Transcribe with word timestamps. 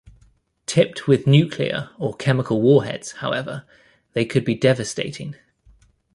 Tipped 0.65 1.05
with 1.07 1.27
nuclear 1.27 1.91
or 1.99 2.15
chemical 2.15 2.59
warheads, 2.59 3.11
however, 3.17 3.65
they 4.13 4.25
could 4.25 4.43
be 4.43 4.55
devastating. 4.55 5.35